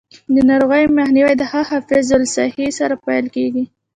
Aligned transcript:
د 0.33 0.35
ناروغیو 0.49 0.93
مخنیوی 0.99 1.33
د 1.37 1.43
ښه 1.51 1.61
حفظ 1.69 2.07
الصحې 2.19 2.67
سره 2.79 2.95
پیل 3.05 3.25
کیږي. 3.35 3.63